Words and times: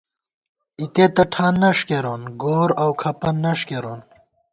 اتے 0.81 1.05
تہ 1.15 1.23
ٹھان 1.31 1.53
نݭ 1.61 1.79
کېرون، 1.87 2.21
گور 2.41 2.69
اؤ 2.81 2.91
کھپَن 3.01 3.35
نݭ 3.43 3.59
کېرون 3.69 3.99